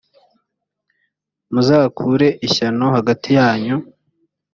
muzakure 1.53 2.27
ishyano 2.47 2.85
hagati 2.95 3.29
yanyu! 3.39 3.75